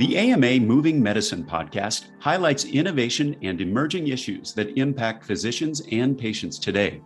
[0.00, 6.58] The AMA Moving Medicine podcast highlights innovation and emerging issues that impact physicians and patients
[6.58, 7.02] today.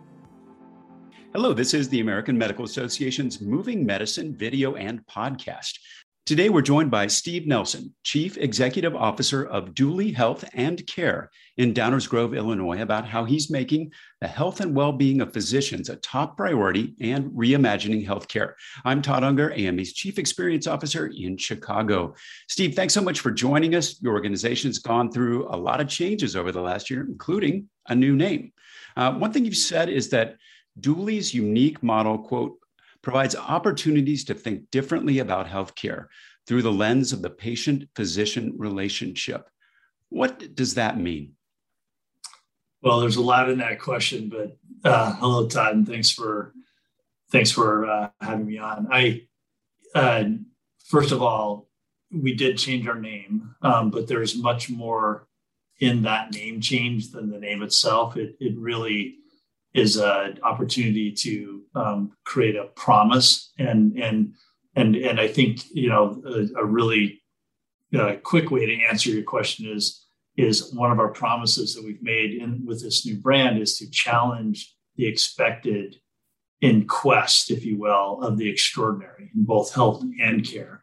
[1.33, 5.77] Hello, this is the American Medical Association's Moving Medicine video and podcast.
[6.25, 11.71] Today, we're joined by Steve Nelson, Chief Executive Officer of Duly Health and Care in
[11.71, 13.91] Downers Grove, Illinois, about how he's making
[14.21, 18.53] the health and well being of physicians a top priority and reimagining healthcare.
[18.83, 22.15] I'm Todd Unger, AMA's Chief Experience Officer in Chicago.
[22.49, 24.01] Steve, thanks so much for joining us.
[24.01, 28.15] Your organization's gone through a lot of changes over the last year, including a new
[28.15, 28.51] name.
[28.97, 30.37] Uh, one thing you've said is that
[30.79, 32.57] Duly's unique model, quote,
[33.05, 36.07] provides opportunities to think differently about healthcare
[36.47, 39.47] through the lens of the patient physician relationship.
[40.09, 41.33] What does that mean?
[42.81, 46.53] Well, there's a lot in that question, but uh, hello, Todd, and thanks for
[47.31, 48.87] thanks for uh, having me on.
[48.91, 49.27] I
[49.93, 50.23] uh,
[50.85, 51.69] first of all,
[52.11, 55.27] we did change our name, um, but there's much more
[55.79, 58.17] in that name change than the name itself.
[58.17, 59.17] It it really
[59.75, 64.33] is an opportunity to um, create a promise and and
[64.75, 67.21] and and I think you know a, a really
[67.95, 70.05] uh, quick way to answer your question is
[70.37, 73.89] is one of our promises that we've made in with this new brand is to
[73.89, 75.97] challenge the expected
[76.61, 80.81] in quest, if you will, of the extraordinary in both health and care.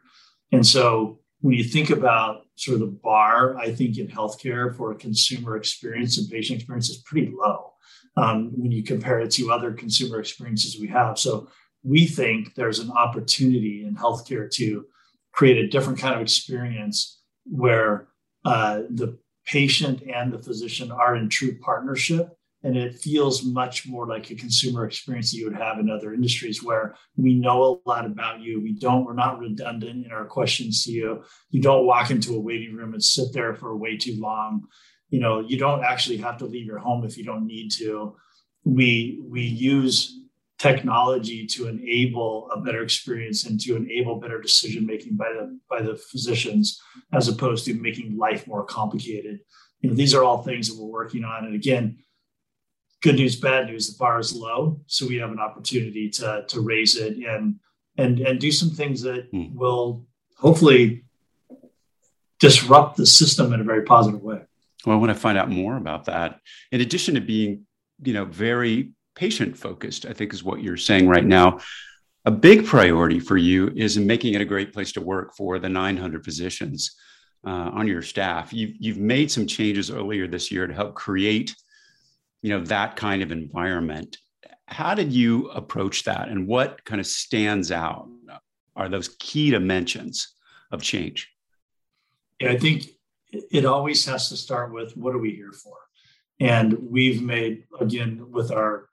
[0.51, 4.91] And so when you think about sort of the bar, I think in healthcare for
[4.91, 7.72] a consumer experience and patient experience is pretty low
[8.15, 11.17] um, when you compare it to other consumer experiences we have.
[11.17, 11.49] So
[11.83, 14.85] we think there's an opportunity in healthcare to
[15.31, 18.07] create a different kind of experience where
[18.45, 22.29] uh, the patient and the physician are in true partnership.
[22.65, 26.13] And it feels much more like a consumer experience that you would have in other
[26.13, 28.61] industries where we know a lot about you.
[28.61, 31.23] We don't, we're not redundant in our questions to you.
[31.49, 34.67] You don't walk into a waiting room and sit there for way too long
[35.13, 38.15] you know you don't actually have to leave your home if you don't need to.
[38.63, 40.19] We we use
[40.57, 45.83] technology to enable a better experience and to enable better decision making by the by
[45.83, 46.81] the physicians
[47.11, 49.41] as opposed to making life more complicated.
[49.81, 51.45] You know these are all things that we're working on.
[51.45, 51.99] And again
[53.03, 56.61] good news bad news the bar is low so we have an opportunity to to
[56.61, 57.59] raise it and
[57.97, 59.53] and and do some things that mm.
[59.53, 60.07] will
[60.37, 61.03] hopefully
[62.39, 64.41] disrupt the system in a very positive way
[64.85, 66.39] well, I want to find out more about that.
[66.71, 67.65] In addition to being,
[68.03, 71.59] you know, very patient focused, I think is what you're saying right now.
[72.25, 75.69] A big priority for you is making it a great place to work for the
[75.69, 76.95] 900 physicians
[77.45, 78.53] uh, on your staff.
[78.53, 81.55] You've, you've made some changes earlier this year to help create,
[82.41, 84.17] you know, that kind of environment.
[84.67, 88.07] How did you approach that, and what kind of stands out?
[88.75, 90.33] Are those key dimensions
[90.71, 91.29] of change?
[92.39, 92.87] Yeah, I think
[93.51, 95.75] it always has to start with what are we here for
[96.39, 98.89] and we've made again with our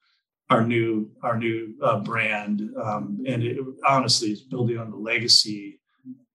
[0.50, 5.80] our new our new uh, brand um, and it honestly is building on the legacy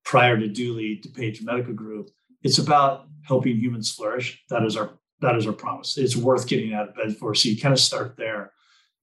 [0.06, 2.10] prior to Duly Page Medical Group.
[2.44, 4.42] It's about helping humans flourish.
[4.50, 5.98] That is our that is our promise.
[5.98, 7.34] It's worth getting out of bed for.
[7.34, 8.52] So you kind of start there,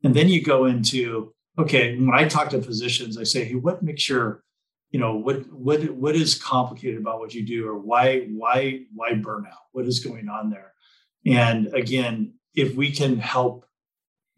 [0.04, 1.96] and then you go into okay.
[1.96, 4.44] When I talk to physicians, I say, hey, what makes your
[4.92, 9.12] you know what what what is complicated about what you do or why why why
[9.12, 9.64] burnout?
[9.72, 10.74] What is going on there?
[11.26, 13.64] And again if we can help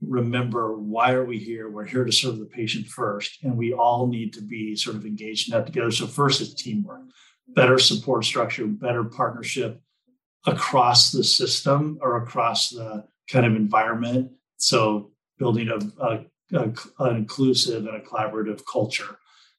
[0.00, 4.06] remember why are we here we're here to serve the patient first and we all
[4.06, 5.90] need to be sort of engaged in that together.
[5.90, 7.02] So first is teamwork
[7.48, 9.82] better support structure better partnership
[10.46, 14.30] across the system or across the kind of environment.
[14.56, 16.24] So building a, a,
[16.56, 19.18] a an inclusive and a collaborative culture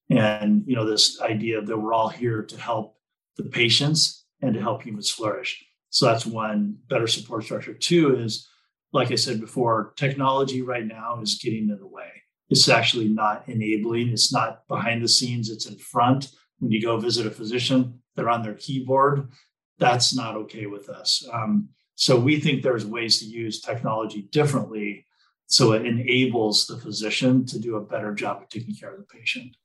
[0.10, 2.98] and you know this idea that we're all here to help
[3.38, 5.66] the patients and to help humans flourish.
[5.90, 7.74] So that's one better support structure.
[7.74, 8.48] Two is
[8.94, 12.10] like i said before technology right now is getting in the way.
[12.50, 14.10] It's actually not enabling.
[14.10, 15.50] It's not behind the scenes.
[15.50, 16.30] It's in front.
[16.60, 19.30] When you go visit a physician they're on their keyboard.
[19.78, 21.28] That's not okay with us.
[21.32, 25.06] Um, so we think there's ways to use technology differently
[25.48, 29.06] so it enables the physician to do a better job of taking care of the
[29.06, 29.56] patient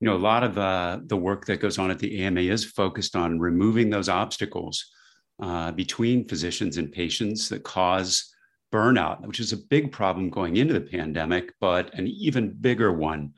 [0.00, 2.64] you know, a lot of uh, the work that goes on at the AMA is
[2.64, 4.84] focused on removing those obstacles
[5.42, 8.34] uh, between physicians and patients that cause
[8.72, 13.32] burnout, which is a big problem going into the pandemic, but an even bigger one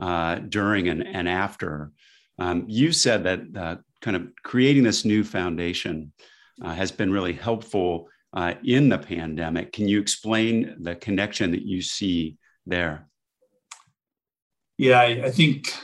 [0.00, 1.92] uh, during and, and after.
[2.38, 6.12] Um, you said that uh, kind of creating this new foundation
[6.62, 9.72] uh, has been really helpful uh, in the pandemic.
[9.72, 12.36] Can you explain the connection that you see
[12.66, 13.08] there?
[14.78, 15.74] Yeah, I, I think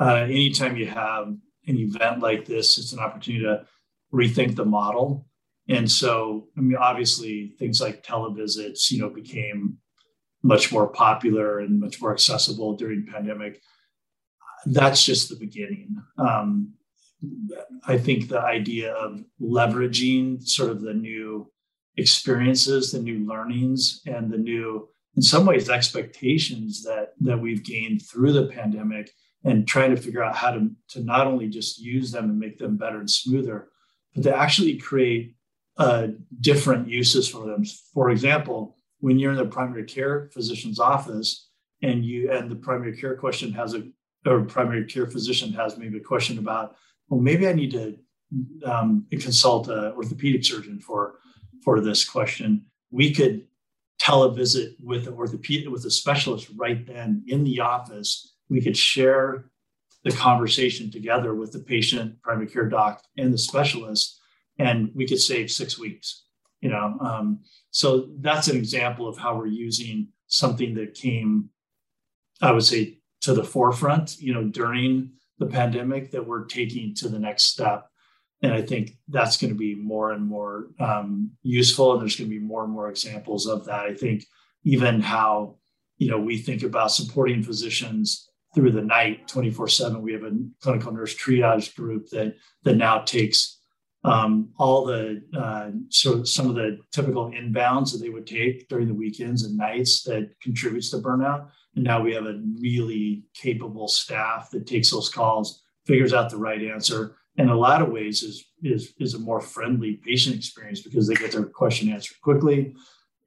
[0.00, 1.28] uh, anytime you have
[1.66, 3.66] an event like this, it's an opportunity to
[4.12, 5.26] rethink the model.
[5.68, 9.78] And so, I mean, obviously, things like televisits, you know, became
[10.42, 13.60] much more popular and much more accessible during pandemic.
[14.66, 15.96] That's just the beginning.
[16.18, 16.74] Um,
[17.86, 21.50] I think the idea of leveraging sort of the new
[21.96, 28.02] experiences, the new learnings, and the new, in some ways, expectations that that we've gained
[28.02, 29.10] through the pandemic,
[29.44, 32.58] and trying to figure out how to to not only just use them and make
[32.58, 33.68] them better and smoother,
[34.14, 35.34] but to actually create
[35.78, 36.08] uh,
[36.40, 37.64] different uses for them.
[37.94, 41.48] For example, when you're in the primary care physician's office
[41.82, 43.82] and you and the primary care question has a
[44.26, 46.76] or primary care physician has maybe a question about,
[47.08, 47.96] well, maybe I need to
[48.64, 51.14] um, consult an orthopedic surgeon for
[51.64, 52.66] for this question.
[52.90, 53.46] We could
[54.00, 58.34] televisit with an orthopedic with a specialist right then in the office.
[58.50, 59.50] We could share
[60.04, 64.20] the conversation together with the patient, primary care doc, and the specialist,
[64.58, 66.24] and we could save six weeks.
[66.60, 71.50] You know, um, so that's an example of how we're using something that came,
[72.42, 74.18] I would say, to the forefront.
[74.18, 77.88] You know, during the pandemic, that we're taking to the next step,
[78.42, 81.92] and I think that's going to be more and more um, useful.
[81.92, 83.80] And there's going to be more and more examples of that.
[83.80, 84.24] I think
[84.64, 85.56] even how
[85.98, 90.32] you know we think about supporting physicians through the night 24 7 we have a
[90.60, 93.60] clinical nurse triage group that that now takes
[94.02, 98.88] um, all the uh, so some of the typical inbounds that they would take during
[98.88, 101.50] the weekends and nights that contributes to burnout.
[101.74, 106.36] And now we have a really capable staff that takes those calls figures out the
[106.36, 107.16] right answer.
[107.36, 111.14] In a lot of ways is is is a more friendly patient experience because they
[111.14, 112.74] get their question answered quickly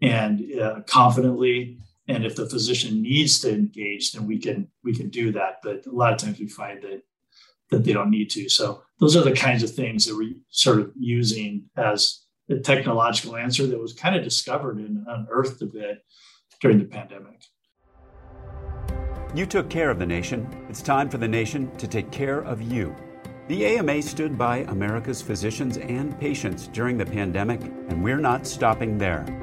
[0.02, 5.10] and uh, confidently and if the physician needs to engage then we can we can
[5.10, 5.60] do that.
[5.64, 7.04] But a lot of times we find that
[7.70, 8.50] that they don't need to.
[8.50, 13.36] So those are the kinds of things that we're sort of using as a technological
[13.36, 16.04] answer that was kind of discovered and unearthed a bit
[16.62, 17.46] during the pandemic.
[19.34, 20.48] You took care of the nation.
[20.70, 22.96] It's time for the nation to take care of you.
[23.48, 28.98] The AMA stood by America's physicians and patients during the pandemic, and we're not stopping
[28.98, 29.43] there.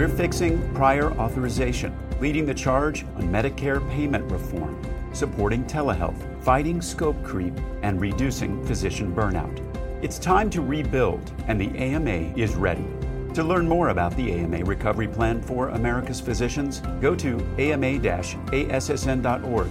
[0.00, 4.82] We're fixing prior authorization, leading the charge on Medicare payment reform,
[5.12, 7.52] supporting telehealth, fighting scope creep,
[7.82, 9.60] and reducing physician burnout.
[10.02, 12.86] It's time to rebuild, and the AMA is ready.
[13.34, 18.14] To learn more about the AMA Recovery Plan for America's Physicians, go to ama-assn.org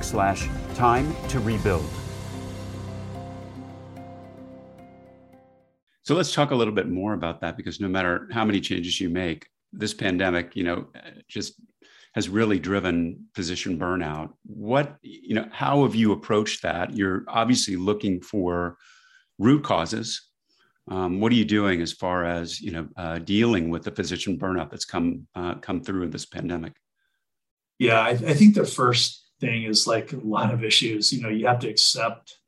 [0.03, 1.89] slash time to rebuild.
[6.03, 9.01] So let's talk a little bit more about that because no matter how many changes
[9.01, 10.87] you make, this pandemic, you know,
[11.27, 11.53] just
[12.15, 14.33] has really driven physician burnout.
[14.45, 16.95] What, you know, how have you approached that?
[16.95, 18.77] You're obviously looking for
[19.37, 20.29] root causes.
[20.89, 24.39] Um, what are you doing as far as you know uh, dealing with the physician
[24.39, 26.73] burnout that's come uh, come through in this pandemic?
[27.77, 31.13] Yeah, I, I think the first thing is like a lot of issues.
[31.13, 32.38] You know, you have to accept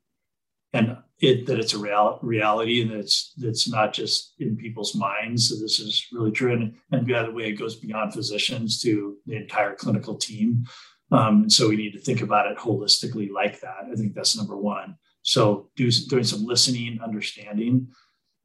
[0.72, 4.94] and it, that it's a real, reality and that it's that's not just in people's
[4.94, 5.48] minds.
[5.48, 6.52] So this is really true.
[6.52, 10.64] And, and by the way, it goes beyond physicians to the entire clinical team.
[11.12, 13.84] Um, and so we need to think about it holistically like that.
[13.90, 14.96] I think that's number one.
[15.22, 17.88] So do, doing some listening, understanding.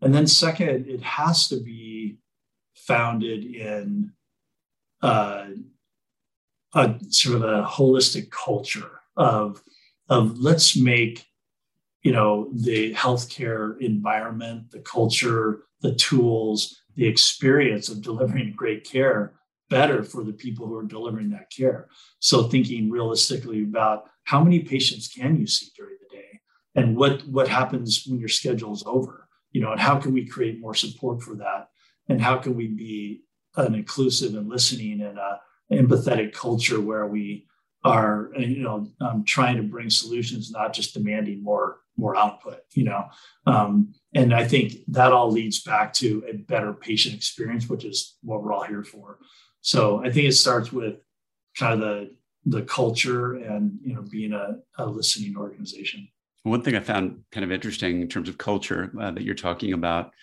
[0.01, 2.18] And then second, it has to be
[2.75, 4.12] founded in
[5.01, 5.48] uh,
[6.75, 9.63] a sort of a holistic culture of,
[10.10, 11.25] of let's make
[12.08, 16.58] you know the healthcare environment the culture the tools
[16.96, 19.34] the experience of delivering great care
[19.70, 21.90] better for the people who are delivering that care.
[22.20, 26.40] So thinking realistically about how many patients can you see during the day
[26.76, 30.26] and what what happens when your schedule is over you know and how can we
[30.26, 31.68] create more support for that?
[32.08, 33.24] And how can we be
[33.58, 35.42] an inclusive and listening and a
[35.74, 37.46] empathetic culture where we
[37.84, 42.84] are you know um, trying to bring solutions not just demanding more more output you
[42.84, 43.06] know?
[43.46, 48.18] Um, and i think that all leads back to a better patient experience which is
[48.22, 49.20] what we're all here for.
[49.62, 50.96] So i think it starts with
[51.58, 56.08] kind of the the culture and you know being a, a listening organization.
[56.44, 59.74] One thing i found kind of interesting in terms of culture uh, that you're talking
[59.74, 60.13] about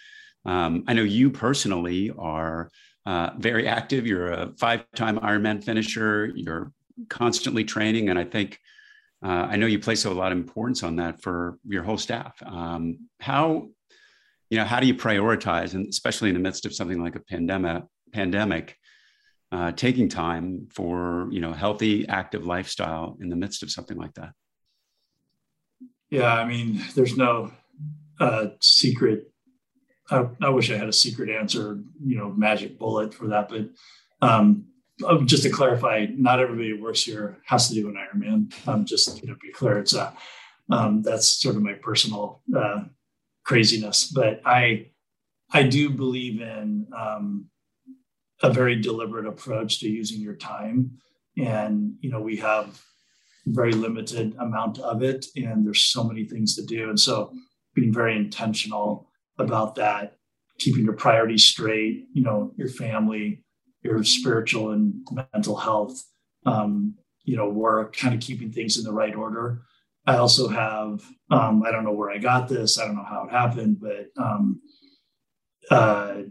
[0.47, 2.71] um, i know you personally are
[3.07, 4.07] uh, very active.
[4.07, 6.33] You're a five-time ironman finisher.
[6.35, 6.73] You're
[7.09, 8.09] constantly training.
[8.09, 8.61] And i think
[9.25, 12.35] uh, I know you place a lot of importance on that for your whole staff.
[12.45, 13.69] Um, how,
[14.51, 17.21] you know, how do you prioritize, and especially in the midst of something like a
[17.21, 18.77] pandemic, pandemic,
[19.51, 24.13] uh, taking time for you know healthy, active lifestyle in the midst of something like
[24.15, 24.33] that?
[26.11, 27.51] Yeah, I mean, there's no
[28.21, 29.33] uh, secret.
[30.11, 33.49] I, I, wish I had a secret answer, you know, magic bullet for that.
[33.49, 33.71] But
[34.21, 34.67] um,
[35.03, 38.69] oh, just to clarify, not everybody who works here has to do an Ironman.
[38.69, 40.13] Um, just you know, be clear, it's a
[40.71, 42.85] um, that's sort of my personal uh,
[43.45, 44.11] craziness.
[44.11, 44.91] But I
[45.53, 47.47] I do believe in um,
[48.43, 50.99] a very deliberate approach to using your time,
[51.37, 52.81] and you know, we have
[53.47, 57.33] very limited amount of it and there's so many things to do and so
[57.75, 60.17] being very intentional about that
[60.59, 63.44] keeping your priorities straight you know your family
[63.85, 66.03] your spiritual and mental health
[66.47, 69.63] um, you know work kind of keeping things in the right order.
[70.07, 73.25] I also have um, i don't know where i got this i don't know how
[73.25, 74.61] it happened but um,
[75.71, 76.23] uh,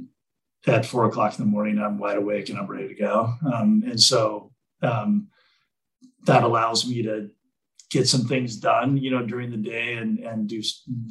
[0.68, 3.34] at four o'clock in the morning i'm wide awake and i'm ready to go.
[3.52, 4.52] Um, and so
[4.84, 5.30] um,
[6.26, 7.30] that allows me to
[7.90, 10.62] get some things done, you know, during the day and and do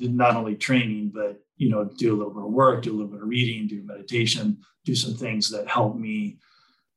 [0.00, 3.12] not only training, but you know, do a little bit of work, do a little
[3.12, 6.38] bit of reading, do meditation, do some things that help me,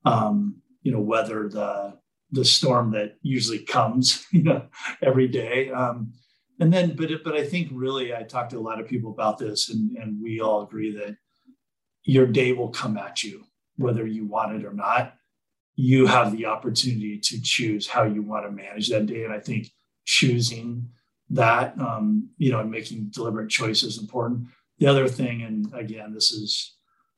[0.06, 1.94] um, you know, weather the
[2.32, 4.66] the storm that usually comes, you know,
[5.04, 5.70] every day.
[5.70, 6.14] Um,
[6.60, 9.38] and then, but but I think really, I talked to a lot of people about
[9.38, 11.16] this, and and we all agree that
[12.04, 13.44] your day will come at you,
[13.76, 15.14] whether you want it or not
[15.78, 19.26] you have the opportunity to choose how you want to manage that day.
[19.26, 19.68] And I think
[20.06, 20.90] choosing
[21.30, 24.48] that, um, you know, and making deliberate choices important.
[24.80, 26.76] The other thing, and again, this is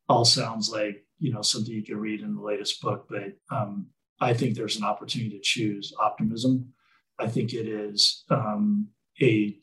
[0.07, 3.87] all sounds like, you know, something you can read in the latest book, but um,
[4.19, 6.73] I think there's an opportunity to choose optimism.
[7.19, 8.87] I think it is um,
[9.21, 9.57] a,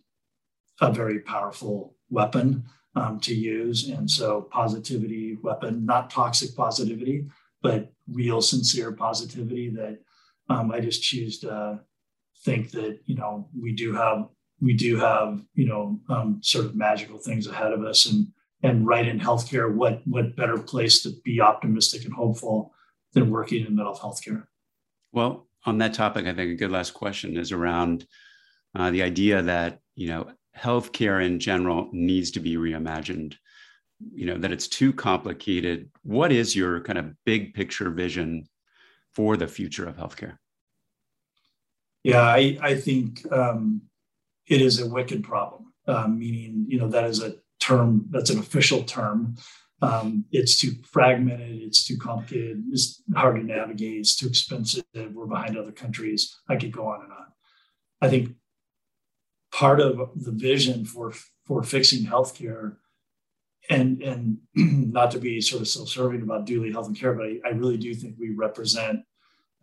[0.81, 2.65] a very powerful weapon
[2.97, 3.89] um, to use.
[3.89, 7.27] And so, positivity weapon, not toxic positivity,
[7.63, 9.99] but real sincere positivity that
[10.49, 11.81] um, I just choose to
[12.45, 14.29] think that you know we do have
[14.61, 18.07] we do have you know um, sort of magical things ahead of us.
[18.07, 18.29] And
[18.63, 22.73] and right in healthcare what what better place to be optimistic and hopeful
[23.13, 24.49] than working in mental health care
[25.13, 28.07] well on that topic i think a good last question is around
[28.75, 33.37] uh, the idea that you know healthcare in general needs to be reimagined.
[34.13, 35.91] You know that it's too complicated.
[36.03, 38.47] What is your kind of big picture vision
[39.13, 40.39] for the future of healthcare
[42.05, 43.83] yeah i, I think um,
[44.47, 45.73] it is a wicked problem.
[45.87, 49.37] Um, meaning you know that is a term that's an official term.
[49.83, 55.27] Um, it's too fragmented it's too complicated it's hard to navigate it's too expensive we're
[55.27, 56.39] behind other countries.
[56.49, 57.27] I could go on and on.
[58.01, 58.31] I think
[59.53, 61.13] part of the vision for
[61.45, 62.77] for fixing healthcare
[63.69, 67.41] and and not to be sort of self-serving about Duly Health and Care, but I,
[67.45, 69.01] I really do think we represent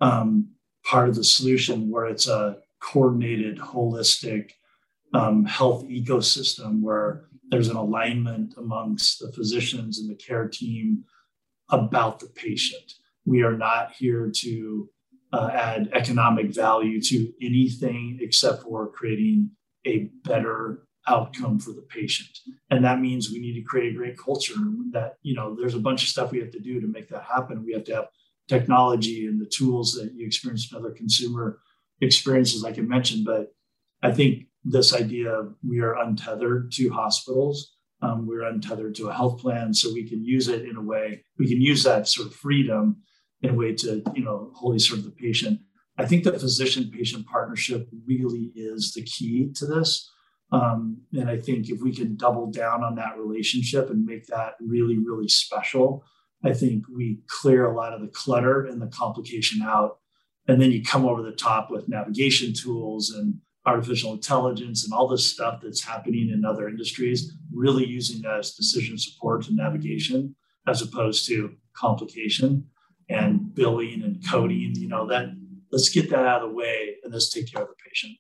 [0.02, 0.50] um,
[0.84, 4.52] part of the solution where it's a coordinated, holistic
[5.14, 11.04] um, health ecosystem where there's an alignment amongst the physicians and the care team
[11.70, 12.94] about the patient.
[13.26, 14.90] We are not here to
[15.34, 19.52] uh, add economic value to anything except for creating
[19.86, 22.30] a better outcome for the patient
[22.70, 24.54] and that means we need to create a great culture
[24.92, 27.24] that you know there's a bunch of stuff we have to do to make that
[27.24, 28.08] happen we have to have
[28.52, 31.60] technology and the tools that you experience in other consumer
[32.02, 33.46] experiences like i mentioned but
[34.04, 37.56] i think this idea of we are untethered to hospitals
[38.04, 41.24] um, we're untethered to a health plan so we can use it in a way
[41.40, 42.98] we can use that sort of freedom
[43.42, 45.60] in a way to you know wholly serve the patient.
[45.98, 50.12] I think the physician patient partnership really is the key to this
[50.52, 54.56] um, and I think if we can double down on that relationship and make that
[54.60, 56.04] really, really special,
[56.44, 59.98] I think we clear a lot of the clutter and the complication out.
[60.48, 65.08] And then you come over the top with navigation tools and artificial intelligence and all
[65.08, 70.36] this stuff that's happening in other industries, really using that as decision support and navigation
[70.68, 72.66] as opposed to complication
[73.10, 74.74] and billing and coding.
[74.76, 75.30] You know, that
[75.72, 78.18] let's get that out of the way and let's take care of the patient.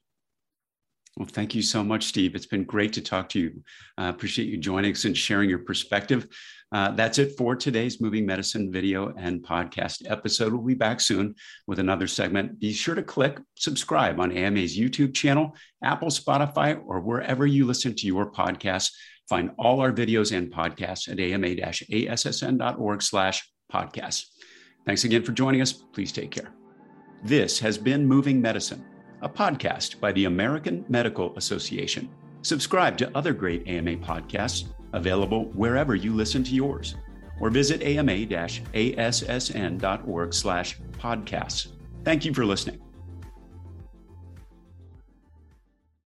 [1.21, 2.33] Well, thank you so much, Steve.
[2.33, 3.63] It's been great to talk to you.
[3.95, 6.27] I uh, appreciate you joining us and sharing your perspective.
[6.71, 10.51] Uh, that's it for today's Moving Medicine video and podcast episode.
[10.51, 11.35] We'll be back soon
[11.67, 12.59] with another segment.
[12.59, 17.93] Be sure to click subscribe on AMA's YouTube channel, Apple, Spotify, or wherever you listen
[17.97, 18.91] to your podcasts.
[19.29, 24.25] Find all our videos and podcasts at ama-assn.org slash podcasts.
[24.87, 25.71] Thanks again for joining us.
[25.71, 26.51] Please take care.
[27.23, 28.83] This has been Moving Medicine
[29.21, 32.09] a podcast by the American Medical Association.
[32.41, 36.95] Subscribe to other great AMA podcasts available wherever you listen to yours,
[37.39, 38.73] or visit ama-assn.org
[40.33, 41.67] slash podcasts.
[42.03, 42.81] Thank you for listening.